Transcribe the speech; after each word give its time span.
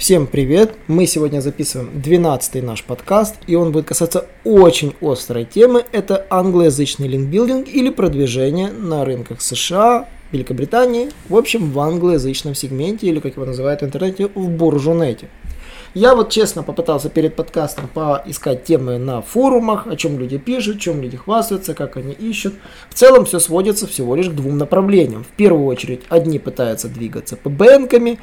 Всем 0.00 0.26
привет! 0.26 0.76
Мы 0.86 1.04
сегодня 1.04 1.40
записываем 1.40 2.00
12 2.00 2.62
наш 2.62 2.82
подкаст, 2.84 3.34
и 3.46 3.54
он 3.54 3.70
будет 3.70 3.84
касаться 3.84 4.24
очень 4.44 4.94
острой 5.02 5.44
темы. 5.44 5.84
Это 5.92 6.26
англоязычный 6.30 7.06
линкбилдинг 7.06 7.68
или 7.68 7.90
продвижение 7.90 8.72
на 8.72 9.04
рынках 9.04 9.42
США, 9.42 10.08
Великобритании, 10.32 11.10
в 11.28 11.36
общем, 11.36 11.70
в 11.70 11.78
англоязычном 11.78 12.54
сегменте, 12.54 13.08
или 13.08 13.20
как 13.20 13.36
его 13.36 13.44
называют 13.44 13.82
в 13.82 13.84
интернете, 13.84 14.30
в 14.34 14.48
буржунете. 14.48 15.28
Я 15.92 16.14
вот 16.14 16.30
честно 16.30 16.62
попытался 16.62 17.10
перед 17.10 17.36
подкастом 17.36 17.86
поискать 17.92 18.64
темы 18.64 18.96
на 18.96 19.20
форумах, 19.20 19.86
о 19.86 19.96
чем 19.96 20.18
люди 20.18 20.38
пишут, 20.38 20.80
чем 20.80 21.02
люди 21.02 21.18
хвастаются, 21.18 21.74
как 21.74 21.98
они 21.98 22.14
ищут. 22.14 22.54
В 22.88 22.94
целом 22.94 23.26
все 23.26 23.38
сводится 23.38 23.86
всего 23.86 24.14
лишь 24.14 24.30
к 24.30 24.34
двум 24.34 24.56
направлениям. 24.56 25.24
В 25.24 25.36
первую 25.36 25.66
очередь, 25.66 26.00
одни 26.08 26.38
пытаются 26.38 26.88
двигаться 26.88 27.36
по 27.36 27.50
бэнками, 27.50 28.18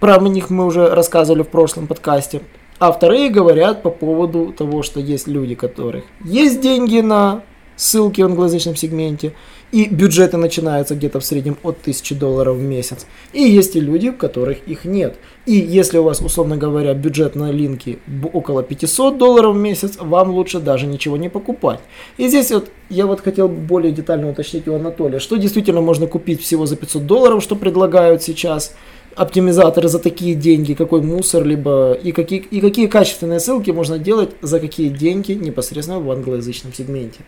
про 0.00 0.18
них 0.18 0.50
мы 0.50 0.66
уже 0.66 0.88
рассказывали 0.88 1.42
в 1.42 1.48
прошлом 1.48 1.86
подкасте. 1.86 2.42
А 2.78 2.92
вторые 2.92 3.28
говорят 3.28 3.82
по 3.82 3.90
поводу 3.90 4.52
того, 4.52 4.82
что 4.82 5.00
есть 5.00 5.26
люди, 5.26 5.54
которых 5.54 6.04
есть 6.24 6.60
деньги 6.60 7.00
на 7.00 7.42
ссылки 7.74 8.20
в 8.20 8.26
англоязычном 8.26 8.76
сегменте, 8.76 9.34
и 9.72 9.88
бюджеты 9.88 10.36
начинаются 10.36 10.94
где-то 10.94 11.20
в 11.20 11.24
среднем 11.24 11.56
от 11.62 11.78
1000 11.80 12.14
долларов 12.14 12.56
в 12.56 12.62
месяц. 12.62 13.06
И 13.32 13.42
есть 13.42 13.76
и 13.76 13.80
люди, 13.80 14.08
у 14.08 14.14
которых 14.14 14.66
их 14.66 14.84
нет. 14.84 15.16
И 15.46 15.54
если 15.54 15.98
у 15.98 16.02
вас, 16.02 16.20
условно 16.20 16.56
говоря, 16.56 16.94
бюджет 16.94 17.34
на 17.34 17.50
линки 17.50 17.98
около 18.32 18.62
500 18.62 19.18
долларов 19.18 19.54
в 19.54 19.58
месяц, 19.58 19.96
вам 19.98 20.30
лучше 20.30 20.60
даже 20.60 20.86
ничего 20.86 21.16
не 21.16 21.28
покупать. 21.28 21.80
И 22.16 22.28
здесь 22.28 22.50
вот 22.50 22.70
я 22.88 23.06
вот 23.06 23.20
хотел 23.20 23.48
более 23.48 23.92
детально 23.92 24.30
уточнить 24.30 24.68
у 24.68 24.74
Анатолия, 24.74 25.18
что 25.18 25.36
действительно 25.36 25.80
можно 25.80 26.06
купить 26.06 26.42
всего 26.42 26.66
за 26.66 26.76
500 26.76 27.06
долларов, 27.06 27.42
что 27.42 27.56
предлагают 27.56 28.22
сейчас– 28.22 28.74
оптимизаторы 29.18 29.88
за 29.88 29.98
такие 29.98 30.34
деньги, 30.34 30.74
какой 30.74 31.02
мусор, 31.02 31.44
либо 31.44 31.92
и 31.92 32.12
какие, 32.12 32.38
и 32.38 32.60
какие 32.60 32.86
качественные 32.86 33.40
ссылки 33.40 33.70
можно 33.72 33.98
делать 33.98 34.30
за 34.42 34.60
какие 34.60 34.88
деньги 34.88 35.32
непосредственно 35.32 36.00
в 36.00 36.10
англоязычном 36.10 36.72
сегменте. 36.72 37.20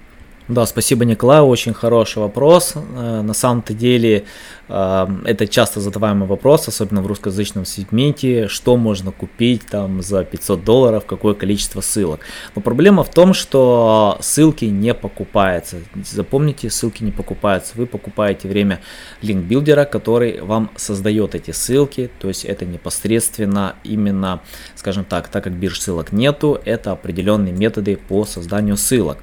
Да, 0.51 0.67
спасибо, 0.67 1.05
Николай, 1.05 1.41
очень 1.41 1.73
хороший 1.73 2.19
вопрос. 2.19 2.75
Э, 2.75 3.23
на 3.23 3.35
самом-то 3.35 3.73
деле 3.73 4.25
э, 4.69 5.07
это 5.25 5.47
часто 5.47 5.81
задаваемый 5.81 6.27
вопрос, 6.27 6.67
особенно 6.67 7.03
в 7.03 7.07
русскоязычном 7.07 7.65
сегменте, 7.65 8.49
что 8.49 8.77
можно 8.77 9.13
купить 9.13 9.67
там 9.67 10.03
за 10.03 10.25
500 10.25 10.65
долларов, 10.65 11.07
какое 11.07 11.35
количество 11.35 11.81
ссылок. 11.81 12.23
Но 12.57 12.63
проблема 12.63 13.05
в 13.05 13.11
том, 13.11 13.33
что 13.33 14.19
ссылки 14.21 14.65
не 14.65 14.93
покупаются. 14.93 15.77
Запомните, 16.05 16.69
ссылки 16.69 17.05
не 17.05 17.13
покупаются. 17.13 17.75
Вы 17.77 17.87
покупаете 17.87 18.49
время 18.49 18.81
линкбилдера, 19.23 19.85
который 19.85 20.41
вам 20.41 20.73
создает 20.75 21.37
эти 21.37 21.53
ссылки, 21.53 22.11
то 22.19 22.27
есть 22.27 22.45
это 22.45 22.65
непосредственно 22.65 23.77
именно, 23.85 24.41
скажем 24.75 25.05
так, 25.05 25.29
так 25.29 25.45
как 25.45 25.53
бирж 25.53 25.79
ссылок 25.79 26.11
нету, 26.11 26.61
это 26.65 26.91
определенные 26.91 27.55
методы 27.55 27.97
по 27.97 28.25
созданию 28.25 28.77
ссылок. 28.77 29.19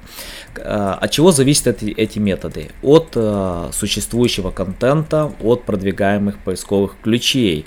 Э, 0.56 0.96
от 0.98 1.17
чего 1.18 1.32
зависят 1.32 1.66
эти, 1.66 1.90
эти 1.90 2.20
методы? 2.20 2.68
От 2.80 3.16
э, 3.16 3.70
существующего 3.72 4.52
контента, 4.52 5.32
от 5.42 5.64
продвигаемых 5.64 6.38
поисковых 6.38 6.94
ключей. 7.02 7.64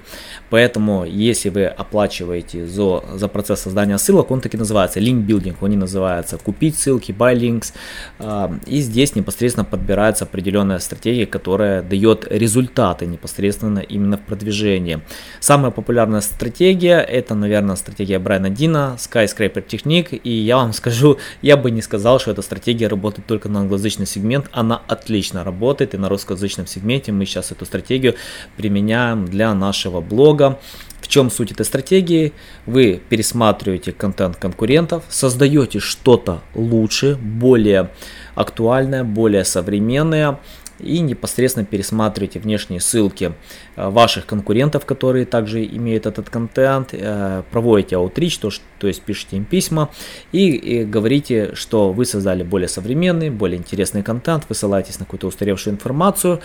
Поэтому, 0.49 1.03
если 1.03 1.49
вы 1.49 1.66
оплачиваете 1.66 2.66
за, 2.66 3.03
за 3.13 3.27
процесс 3.27 3.59
создания 3.59 3.97
ссылок, 3.97 4.31
он 4.31 4.40
таки 4.40 4.56
называется 4.56 5.01
link 5.01 5.25
building, 5.25 5.56
он 5.59 5.69
не 5.69 5.75
называется 5.75 6.38
купить 6.38 6.78
ссылки, 6.78 7.11
buy 7.11 7.35
links. 7.35 7.73
Э, 8.19 8.47
и 8.67 8.79
здесь 8.79 9.16
непосредственно 9.16 9.66
подбирается 9.66 10.23
определенная 10.23 10.79
стратегия, 10.79 11.25
которая 11.25 11.81
дает 11.81 12.25
результаты 12.31 13.06
непосредственно 13.06 13.79
именно 13.79 14.16
в 14.16 14.22
продвижении. 14.22 15.01
Самая 15.41 15.72
популярная 15.72 16.22
стратегия, 16.22 17.00
это, 17.00 17.35
наверное, 17.35 17.75
стратегия 17.75 18.19
Брайана 18.19 18.50
Дина, 18.50 18.95
Skyscraper 18.97 19.66
Technique. 19.67 20.16
И 20.16 20.29
я 20.29 20.56
вам 20.56 20.72
скажу, 20.72 21.17
я 21.41 21.57
бы 21.57 21.69
не 21.72 21.81
сказал, 21.81 22.17
что 22.19 22.31
эта 22.31 22.41
стратегия 22.41 22.88
работает 22.88 23.31
только 23.31 23.47
на 23.47 23.62
англоязычный 23.62 24.06
сегмент, 24.06 24.50
она 24.52 24.81
отлично 24.90 25.46
работает 25.46 25.94
и 25.94 25.97
на 25.97 26.09
русскоязычном 26.09 26.68
сегменте 26.68 27.14
мы 27.14 27.25
сейчас 27.25 27.53
эту 27.53 27.64
стратегию 27.66 28.16
применяем 28.58 29.24
для 29.24 29.53
нашего 29.53 30.02
блога. 30.02 30.59
В 31.00 31.08
чем 31.08 31.31
суть 31.31 31.53
этой 31.53 31.66
стратегии? 31.66 32.34
Вы 32.66 33.02
пересматриваете 33.08 33.94
контент 33.94 34.36
конкурентов, 34.36 35.06
создаете 35.08 35.80
что-то 35.80 36.41
лучше, 36.56 37.16
более 37.16 37.91
актуальное, 38.36 39.06
более 39.06 39.46
современное, 39.46 40.38
и 40.81 41.00
непосредственно 41.00 41.66
пересматриваете 41.66 42.40
внешние 42.40 42.80
ссылки 42.80 43.34
э, 43.75 43.90
ваших 43.90 44.25
конкурентов, 44.25 44.86
которые 44.86 45.25
также 45.25 45.66
имеют 45.66 46.06
этот 46.06 46.30
контент, 46.30 46.90
э, 46.94 47.44
проводите 47.52 47.96
аутрич, 47.96 48.38
то, 48.38 48.50
то 48.80 48.88
есть 48.88 49.02
пишите 49.02 49.38
им 49.38 49.46
письма 49.46 49.90
и, 50.31 50.50
и 50.50 50.84
говорите, 50.84 51.56
что 51.56 51.91
вы 51.91 52.06
создали 52.06 52.44
более 52.44 52.68
современный, 52.68 53.30
более 53.30 53.58
интересный 53.58 54.03
контент, 54.03 54.46
вы 54.50 54.56
ссылаетесь 54.56 55.00
на 55.00 55.06
какую-то 55.06 55.28
устаревшую 55.28 55.75
информацию, 55.75 56.41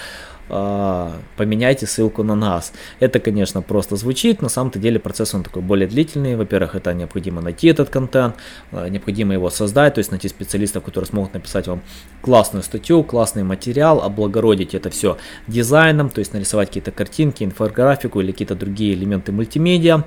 поменяйте 0.49 1.87
ссылку 1.87 2.23
на 2.23 2.35
нас. 2.35 2.73
Это, 3.01 3.19
конечно, 3.19 3.63
просто 3.63 3.97
звучит, 3.97 4.43
на 4.43 4.49
самом-то 4.49 4.79
деле 4.79 4.99
процесс 4.99 5.35
он 5.35 5.43
такой 5.43 5.63
более 5.63 5.89
длительный. 5.89 6.37
Во-первых, 6.37 6.75
это 6.75 6.95
необходимо 6.95 7.41
найти 7.41 7.69
этот 7.69 7.91
контент, 7.91 8.37
а, 8.73 8.89
необходимо 8.89 9.33
его 9.33 9.51
создать, 9.51 9.95
то 9.95 9.99
есть 9.99 10.11
найти 10.11 10.29
специалистов, 10.29 10.85
которые 10.85 11.09
смогут 11.09 11.35
написать 11.35 11.67
вам 11.67 11.83
классную 12.23 12.63
статью, 12.63 13.03
классный 13.03 13.43
материал, 13.43 14.01
облагородить 14.01 14.75
это 14.75 14.91
все 14.91 15.17
дизайном, 15.49 16.11
то 16.11 16.21
есть 16.21 16.33
нарисовать 16.33 16.69
какие-то 16.69 16.93
картинки, 16.93 17.43
инфографику 17.45 18.21
или 18.21 18.33
какие-то 18.33 18.55
другие 18.55 18.95
элементы 18.95 19.33
мультимедиа. 19.33 20.05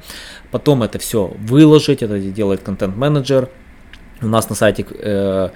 Потом 0.51 0.83
это 0.83 0.99
все 0.99 1.33
выложить, 1.39 2.01
это 2.01 2.19
делает 2.19 2.61
контент-менеджер, 2.61 3.49
у 4.21 4.27
нас 4.27 4.49
на 4.49 4.55
сайте. 4.55 4.85
Э, 4.99 5.49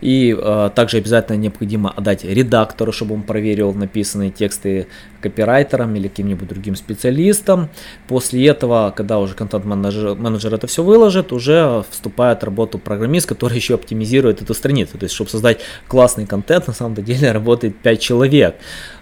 и 0.00 0.36
э, 0.36 0.70
также 0.74 0.96
обязательно 0.96 1.36
необходимо 1.36 1.90
отдать 1.90 2.24
редактору, 2.24 2.92
чтобы 2.92 3.14
он 3.14 3.22
проверил 3.22 3.74
написанные 3.74 4.30
тексты 4.30 4.86
копирайтером 5.20 5.94
или 5.96 6.08
каким-нибудь 6.08 6.48
другим 6.48 6.74
специалистом. 6.76 7.68
После 8.08 8.46
этого, 8.46 8.92
когда 8.96 9.18
уже 9.18 9.34
контент-менеджер 9.34 10.14
менеджер 10.14 10.54
это 10.54 10.66
все 10.66 10.82
выложит, 10.82 11.32
уже 11.32 11.84
вступает 11.90 12.40
в 12.40 12.44
работу 12.44 12.78
программист, 12.78 13.28
который 13.28 13.54
еще 13.56 13.74
оптимизирует 13.74 14.42
эту 14.42 14.54
страницу. 14.54 14.98
То 14.98 15.04
есть, 15.04 15.14
чтобы 15.14 15.30
создать 15.30 15.60
классный 15.88 16.26
контент, 16.26 16.66
на 16.66 16.72
самом 16.72 16.94
деле 16.94 17.32
работает 17.32 17.76
5 17.76 18.00
человек. 18.00 18.56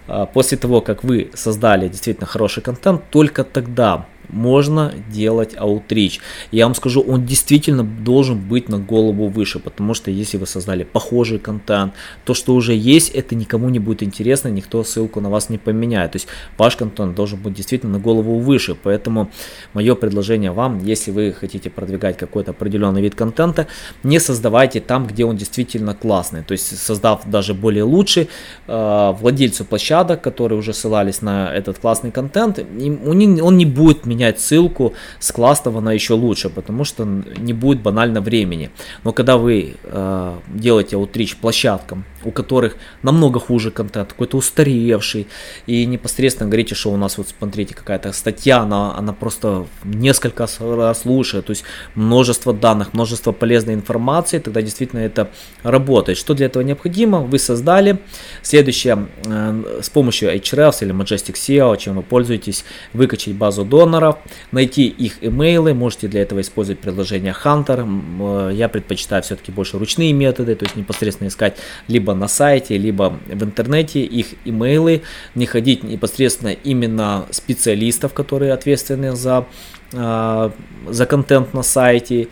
Э, 0.07 0.25
после 0.33 0.57
того, 0.57 0.81
как 0.81 1.03
вы 1.03 1.31
создали 1.33 1.87
действительно 1.87 2.27
хороший 2.27 2.61
контент, 2.61 3.01
только 3.09 3.43
тогда 3.43 4.05
можно 4.29 4.93
делать 5.11 5.55
аутрич. 5.57 6.19
Я 6.51 6.65
вам 6.65 6.75
скажу, 6.75 7.01
он 7.01 7.25
действительно 7.25 7.83
должен 7.83 8.39
быть 8.39 8.69
на 8.69 8.79
голову 8.79 9.27
выше, 9.27 9.59
потому 9.59 9.93
что 9.93 10.11
если 10.11 10.37
вы 10.37 10.45
создали 10.45 10.83
похожий 10.83 11.39
контент, 11.39 11.93
то, 12.25 12.33
что 12.33 12.53
уже 12.53 12.73
есть, 12.73 13.09
это 13.09 13.35
никому 13.35 13.69
не 13.69 13.79
будет 13.79 14.03
интересно, 14.03 14.49
никто 14.49 14.83
ссылку 14.83 15.21
на 15.21 15.29
вас 15.29 15.49
не 15.49 15.57
поменяет. 15.57 16.11
То 16.11 16.15
есть 16.17 16.27
ваш 16.57 16.75
контент 16.75 17.15
должен 17.15 17.39
быть 17.39 17.53
действительно 17.53 17.93
на 17.93 17.99
голову 17.99 18.39
выше. 18.39 18.75
Поэтому 18.75 19.29
мое 19.73 19.95
предложение 19.95 20.51
вам, 20.51 20.83
если 20.83 21.11
вы 21.11 21.31
хотите 21.31 21.69
продвигать 21.69 22.17
какой-то 22.17 22.51
определенный 22.51 23.01
вид 23.01 23.15
контента, 23.15 23.67
не 24.03 24.19
создавайте 24.19 24.79
там, 24.79 25.07
где 25.07 25.25
он 25.25 25.37
действительно 25.37 25.95
классный. 25.95 26.43
То 26.43 26.53
есть 26.53 26.77
создав 26.77 27.21
даже 27.25 27.53
более 27.53 27.83
лучший, 27.83 28.29
э, 28.67 29.13
владельцу 29.19 29.65
площадок, 29.65 30.21
которые 30.21 30.59
уже 30.59 30.73
ссылались 30.73 31.21
на 31.21 31.53
этот 31.53 31.79
классный 31.79 32.11
контент, 32.11 32.59
он 32.59 33.57
не 33.57 33.65
будет 33.65 34.05
менять 34.05 34.18
менять 34.19 34.39
ссылку 34.39 34.93
с 35.19 35.31
классного 35.31 35.79
на 35.79 35.93
еще 35.93 36.13
лучше, 36.13 36.49
потому 36.49 36.83
что 36.83 37.05
не 37.05 37.53
будет 37.53 37.81
банально 37.81 38.21
времени. 38.21 38.69
Но 39.03 39.13
когда 39.13 39.37
вы 39.37 39.75
э, 39.83 40.35
делаете 40.47 40.95
аутрич 40.95 41.37
площадкам, 41.37 42.03
у 42.25 42.31
которых 42.31 42.75
намного 43.01 43.39
хуже 43.39 43.71
контент, 43.71 44.09
какой-то 44.09 44.37
устаревший, 44.37 45.27
и 45.67 45.85
непосредственно 45.85 46.49
говорите, 46.49 46.75
что 46.75 46.91
у 46.91 46.97
нас 46.97 47.17
вот 47.17 47.27
смотрите 47.39 47.73
какая-то 47.73 48.11
статья, 48.11 48.59
она, 48.59 48.97
она 48.97 49.13
просто 49.13 49.65
несколько 49.83 50.47
раз 50.59 51.05
лучше, 51.05 51.41
то 51.41 51.51
есть 51.51 51.63
множество 51.95 52.53
данных, 52.53 52.93
множество 52.93 53.31
полезной 53.31 53.73
информации, 53.73 54.39
тогда 54.39 54.61
действительно 54.61 54.99
это 54.99 55.29
работает. 55.63 56.17
Что 56.17 56.33
для 56.33 56.47
этого 56.47 56.63
необходимо? 56.63 57.19
Вы 57.19 57.39
создали. 57.39 57.99
Следующее, 58.41 59.07
э, 59.25 59.79
с 59.81 59.89
помощью 59.89 60.35
Ahrefs 60.35 60.77
или 60.81 60.93
Majestic 60.93 61.35
SEO, 61.35 61.77
чем 61.77 61.95
вы 61.95 62.03
пользуетесь, 62.03 62.65
выкачать 62.93 63.35
базу 63.35 63.63
доноров, 63.63 64.08
блогеров, 64.09 64.17
найти 64.51 64.87
их 64.87 65.17
имейлы, 65.21 65.73
можете 65.73 66.07
для 66.07 66.21
этого 66.21 66.41
использовать 66.41 66.79
приложение 66.79 67.33
Hunter. 67.43 68.49
Э, 68.49 68.53
я 68.53 68.69
предпочитаю 68.69 69.23
все-таки 69.23 69.51
больше 69.51 69.77
ручные 69.77 70.13
методы, 70.13 70.55
то 70.55 70.65
есть 70.65 70.75
непосредственно 70.75 71.27
искать 71.27 71.57
либо 71.87 72.13
на 72.13 72.27
сайте, 72.27 72.77
либо 72.77 73.19
в 73.27 73.43
интернете 73.43 74.01
их 74.01 74.27
имейлы, 74.45 75.03
не 75.35 75.45
ходить 75.45 75.83
непосредственно 75.83 76.49
именно 76.49 77.25
специалистов, 77.31 78.13
которые 78.13 78.53
ответственны 78.53 79.15
за 79.15 79.45
за 79.91 81.05
контент 81.07 81.53
на 81.53 81.63
сайте 81.63 82.27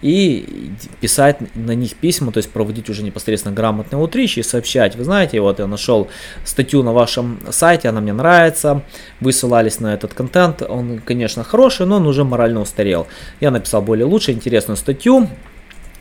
и 0.00 0.72
писать 1.00 1.38
на 1.54 1.72
них 1.72 1.94
письма, 1.94 2.32
то 2.32 2.38
есть 2.38 2.50
проводить 2.50 2.88
уже 2.90 3.02
непосредственно 3.02 3.54
грамотные 3.54 4.00
утричи 4.00 4.40
и 4.40 4.42
сообщать, 4.42 4.96
вы 4.96 5.04
знаете, 5.04 5.40
вот 5.40 5.58
я 5.58 5.66
нашел 5.66 6.08
статью 6.44 6.82
на 6.82 6.92
вашем 6.92 7.40
сайте, 7.50 7.88
она 7.88 8.00
мне 8.00 8.12
нравится, 8.12 8.82
вы 9.20 9.32
ссылались 9.32 9.80
на 9.80 9.94
этот 9.94 10.14
контент, 10.14 10.62
он, 10.62 11.00
конечно, 11.00 11.44
хороший, 11.44 11.86
но 11.86 11.96
он 11.96 12.06
уже 12.06 12.24
морально 12.24 12.60
устарел. 12.60 13.06
Я 13.40 13.50
написал 13.50 13.82
более 13.82 14.06
лучше, 14.06 14.32
интересную 14.32 14.76
статью, 14.76 15.28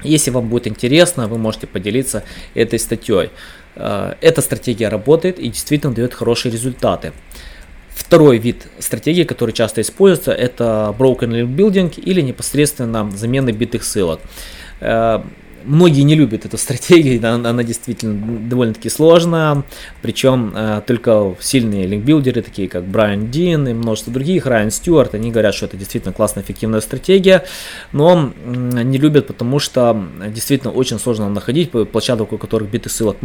если 0.04 0.31
вам 0.31 0.48
будет 0.50 0.68
интересно, 0.68 1.28
вы 1.28 1.38
можете 1.38 1.68
поделиться 1.68 2.24
этой 2.56 2.80
статьей. 2.80 3.30
А, 3.75 4.18
эта 4.22 4.42
стратегия 4.42 4.90
работает 4.90 5.40
и 5.40 5.48
действительно 5.50 5.94
дает 5.94 6.13
хорошие 6.13 6.52
результаты. 6.52 7.13
Второй 8.01 8.39
вид 8.39 8.68
стратегии, 8.80 9.24
который 9.24 9.51
часто 9.53 9.81
используется, 9.81 10.31
это 10.31 10.94
broken 10.98 11.30
link 11.30 11.56
building 11.56 12.00
или 12.00 12.21
непосредственно 12.21 13.09
замена 13.12 13.51
битых 13.53 13.83
ссылок. 13.83 14.19
Многие 15.63 16.02
не 16.02 16.16
любят 16.16 16.46
эту 16.46 16.58
стратегию, 16.58 17.19
она, 17.19 17.50
она 17.50 17.63
действительно 17.63 18.50
довольно-таки 18.50 18.90
сложная, 18.90 19.63
причем 20.02 20.54
э, 20.56 20.81
только 20.86 21.36
сильные 21.40 21.88
линкбилдеры, 21.88 22.42
такие 22.42 22.68
как 22.68 22.86
Брайан 22.86 23.30
Дин 23.30 23.68
и 23.68 23.74
множество 23.74 24.13
других, 24.13 24.46
Райан 24.46 24.72
Стюарт, 24.72 25.16
они 25.16 25.31
говорят, 25.31 25.56
что 25.56 25.66
это 25.66 25.78
действительно 25.78 26.13
классная, 26.13 26.44
эффективная 26.44 26.81
стратегия, 26.81 27.46
но 27.92 28.31
э, 28.44 28.50
не 28.84 28.98
любят, 28.98 29.28
потому 29.28 29.60
что 29.60 30.06
действительно 30.28 30.72
очень 30.72 31.00
сложно 31.00 31.30
находить 31.30 31.72
площадок, 31.72 32.34
у 32.34 32.38
которых 32.38 32.69
битых 32.69 32.92
ссылок 32.92 33.18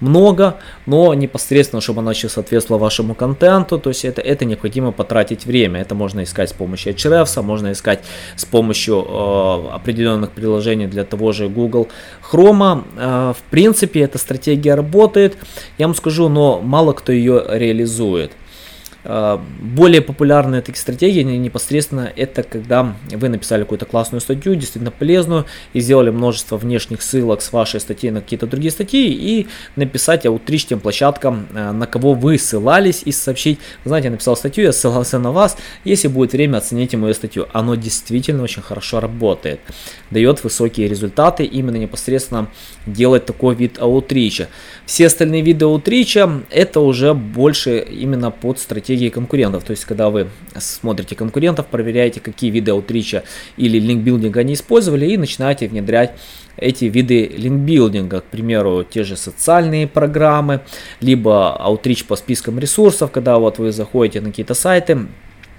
много, 0.00 0.56
но 0.86 1.14
непосредственно, 1.14 1.80
чтобы 1.80 2.00
она 2.00 2.12
еще 2.12 2.28
соответствовала 2.28 2.82
вашему 2.82 3.14
контенту, 3.14 3.78
то 3.78 3.90
есть 3.90 4.04
это, 4.04 4.20
это 4.20 4.44
необходимо 4.44 4.92
потратить 4.92 5.46
время, 5.46 5.80
это 5.80 5.94
можно 5.94 6.22
искать 6.22 6.50
с 6.50 6.52
помощью 6.52 6.94
Ahrefs, 6.94 7.42
можно 7.42 7.72
искать 7.72 8.00
с 8.36 8.44
помощью 8.44 9.04
э, 9.06 9.74
определенных 9.74 10.30
приложений 10.30 10.86
для 10.86 11.04
того 11.04 11.32
же 11.32 11.48
Google, 11.48 11.75
Google 11.76 11.88
Chrome. 12.30 12.84
Э, 12.96 13.32
в 13.36 13.42
принципе, 13.50 14.00
эта 14.00 14.18
стратегия 14.18 14.74
работает, 14.74 15.36
я 15.78 15.86
вам 15.86 15.94
скажу, 15.94 16.28
но 16.28 16.60
мало 16.60 16.92
кто 16.92 17.12
ее 17.12 17.44
реализует. 17.48 18.32
Э, 19.08 19.38
более 19.60 20.00
популярные 20.02 20.62
такие 20.62 20.80
стратегии 20.80 21.22
непосредственно 21.22 22.12
это 22.16 22.42
когда 22.42 22.96
вы 23.12 23.28
написали 23.28 23.62
какую-то 23.62 23.86
классную 23.86 24.20
статью, 24.20 24.56
действительно 24.56 24.90
полезную, 24.90 25.46
и 25.74 25.80
сделали 25.80 26.10
множество 26.10 26.56
внешних 26.56 27.02
ссылок 27.02 27.40
с 27.40 27.52
вашей 27.52 27.78
статьи 27.78 28.10
на 28.10 28.20
какие-то 28.20 28.46
другие 28.48 28.72
статьи, 28.72 29.12
и 29.12 29.46
написать 29.76 30.26
аутрич 30.26 30.66
тем 30.66 30.80
площадкам, 30.80 31.46
э, 31.54 31.70
на 31.70 31.86
кого 31.86 32.14
вы 32.14 32.36
ссылались, 32.36 33.02
и 33.04 33.12
сообщить, 33.12 33.60
знаете, 33.84 34.06
я 34.08 34.10
написал 34.10 34.36
статью, 34.36 34.64
я 34.64 34.72
ссылался 34.72 35.20
на 35.20 35.30
вас, 35.30 35.56
если 35.84 36.08
будет 36.08 36.32
время, 36.32 36.56
оцените 36.56 36.96
мою 36.96 37.14
статью. 37.14 37.46
Оно 37.52 37.76
действительно 37.76 38.42
очень 38.42 38.62
хорошо 38.62 38.98
работает, 38.98 39.60
дает 40.10 40.42
высокие 40.42 40.88
результаты, 40.88 41.44
именно 41.44 41.76
непосредственно 41.76 42.48
делать 42.86 43.24
такой 43.24 43.54
вид 43.54 43.78
аутрича. 43.78 44.48
Все 44.84 45.06
остальные 45.06 45.42
виды 45.42 45.64
аутрича 45.64 46.42
это 46.50 46.80
уже 46.80 47.14
больше 47.14 47.78
именно 47.78 48.32
под 48.32 48.58
стратегию 48.58 48.95
стратегии 48.96 49.10
конкурентов. 49.10 49.64
То 49.64 49.72
есть, 49.72 49.84
когда 49.84 50.08
вы 50.10 50.28
смотрите 50.58 51.14
конкурентов, 51.14 51.66
проверяете, 51.66 52.20
какие 52.20 52.50
виды 52.50 52.70
аутрича 52.70 53.22
или 53.56 53.78
линкбилдинга 53.78 54.40
они 54.40 54.54
использовали, 54.54 55.06
и 55.06 55.16
начинаете 55.16 55.68
внедрять 55.68 56.12
эти 56.56 56.86
виды 56.86 57.26
линкбилдинга, 57.36 58.20
к 58.20 58.24
примеру, 58.24 58.84
те 58.84 59.04
же 59.04 59.16
социальные 59.16 59.86
программы, 59.86 60.60
либо 61.00 61.54
аутрич 61.56 62.04
по 62.04 62.16
спискам 62.16 62.58
ресурсов, 62.58 63.10
когда 63.12 63.38
вот 63.38 63.58
вы 63.58 63.72
заходите 63.72 64.20
на 64.20 64.30
какие-то 64.30 64.54
сайты, 64.54 65.06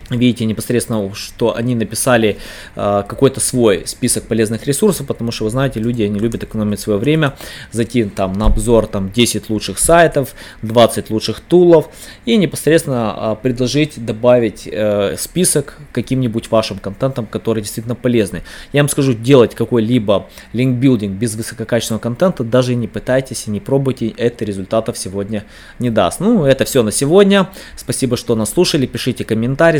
видите 0.10 0.46
непосредственно, 0.46 1.14
что 1.14 1.56
они 1.56 1.76
написали 1.76 2.38
э, 2.76 3.04
какой-то 3.08 3.40
свой 3.40 3.86
список 3.86 4.28
полезных 4.28 4.66
ресурсов, 4.66 5.08
потому 5.08 5.32
что 5.32 5.44
вы 5.46 5.50
знаете, 5.50 5.80
люди 5.80 6.04
они 6.04 6.20
любят 6.20 6.44
экономить 6.44 6.80
свое 6.80 7.00
время, 7.00 7.36
зайти 7.72 8.04
там 8.06 8.34
на 8.34 8.46
обзор 8.46 8.88
там 8.88 9.12
10 9.12 9.50
лучших 9.50 9.80
сайтов, 9.80 10.36
20 10.62 11.10
лучших 11.10 11.42
тулов 11.42 11.90
и 12.26 12.38
непосредственно 12.38 13.16
э, 13.18 13.36
предложить 13.42 14.04
добавить 14.04 14.68
э, 14.72 15.16
список 15.18 15.78
каким-нибудь 15.92 16.50
вашим 16.52 16.80
контентом, 16.80 17.26
который 17.26 17.62
действительно 17.62 17.96
полезный. 17.96 18.44
Я 18.74 18.82
вам 18.82 18.90
скажу, 18.90 19.14
делать 19.14 19.56
какой-либо 19.56 20.28
линкбилдинг 20.54 21.18
без 21.18 21.36
высококачественного 21.36 22.02
контента 22.02 22.44
даже 22.44 22.76
не 22.76 22.88
пытайтесь 22.88 23.48
и 23.48 23.52
не 23.52 23.60
пробуйте, 23.60 24.08
это 24.10 24.46
результатов 24.46 24.98
сегодня 24.98 25.44
не 25.80 25.90
даст. 25.90 26.20
Ну, 26.20 26.46
это 26.46 26.66
все 26.66 26.84
на 26.84 26.92
сегодня. 26.92 27.50
Спасибо, 27.76 28.18
что 28.18 28.36
нас 28.36 28.52
слушали, 28.52 28.86
пишите 28.86 29.24
комментарии, 29.24 29.80